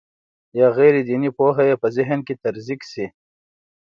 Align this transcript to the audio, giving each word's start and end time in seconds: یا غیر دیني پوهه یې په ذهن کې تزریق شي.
یا 0.59 0.67
غیر 0.77 0.95
دیني 1.07 1.29
پوهه 1.37 1.63
یې 1.69 1.75
په 1.81 1.87
ذهن 1.97 2.19
کې 2.27 2.39
تزریق 2.43 2.81
شي. 2.91 3.05